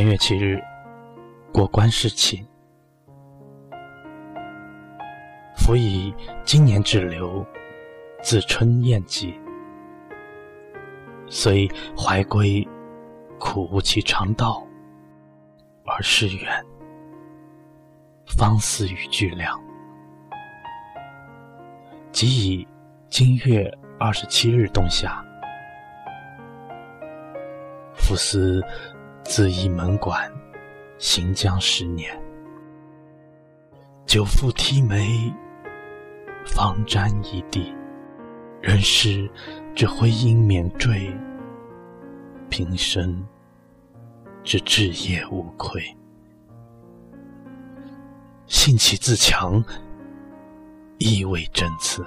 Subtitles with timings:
[0.00, 0.58] 正月七日
[1.52, 2.42] 过观世庆，
[5.54, 7.46] 辅以今年之流，
[8.22, 9.38] 自春宴季，
[11.28, 12.66] 虽怀归，
[13.38, 14.66] 苦无其常道，
[15.84, 16.64] 而事远，
[18.24, 19.62] 方思与俱良。
[22.10, 22.66] 即以
[23.10, 25.22] 今月二十七日冬夏，
[27.94, 28.64] 复思
[29.30, 30.28] 自一门馆，
[30.98, 32.20] 行将十年，
[34.04, 35.32] 久负梯眉，
[36.44, 37.72] 方沾一地，
[38.60, 39.30] 人世
[39.72, 41.16] 之辉英免坠，
[42.48, 43.24] 平生
[44.42, 45.80] 之志业无愧，
[48.48, 49.62] 性气自强。
[50.98, 52.04] 意味真辞，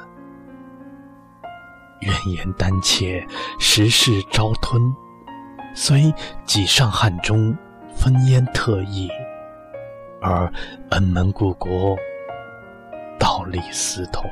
[2.02, 3.26] 怨言丹切，
[3.60, 4.94] 时事招吞。
[5.74, 6.14] 虽
[6.46, 7.56] 己上汉中，
[7.96, 9.10] 分烟特异，
[10.22, 10.52] 而
[10.92, 11.96] 恩门故国，
[13.20, 14.30] 道理思同。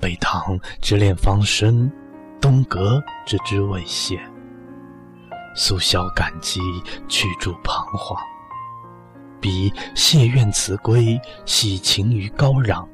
[0.00, 1.90] 北唐之恋方深，
[2.40, 4.20] 东阁之知未泄，
[5.54, 6.60] 速消感激，
[7.08, 8.16] 去诸彷徨。
[9.40, 12.86] 彼谢愿辞归，喜情于高壤。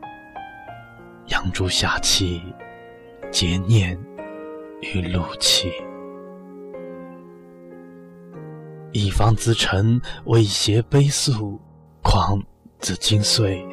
[1.27, 2.43] 杨朱下气，
[3.31, 3.99] 结念
[4.81, 5.73] 于露气。
[8.95, 11.61] 一方资臣，未携悲诉，
[12.01, 12.41] 况
[12.79, 13.67] 自今岁，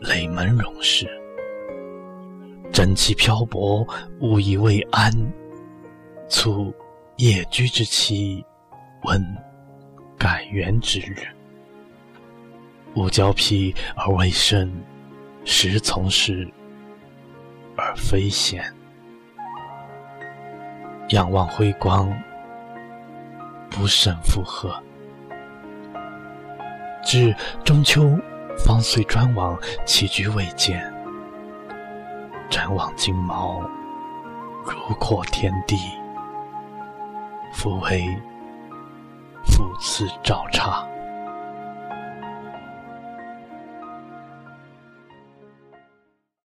[0.00, 1.06] 累门荣事。
[2.72, 3.86] 枕其漂泊，
[4.20, 5.12] 无以慰安。
[6.30, 6.74] 卒
[7.18, 8.42] 夜居之期，
[9.02, 9.22] 闻
[10.18, 11.14] 改元之日。
[12.94, 14.72] 勿骄辟而未甚，
[15.44, 16.50] 实从事
[17.76, 18.64] 而非闲。
[21.10, 22.10] 仰望辉光，
[23.74, 24.72] 不胜负荷。
[27.04, 28.16] 至中秋，
[28.64, 30.80] 方遂专往，起居未见。
[32.48, 33.60] 展望金毛，
[34.64, 35.76] 如阔天地。
[37.52, 38.06] 复为
[39.44, 40.86] 复次照差。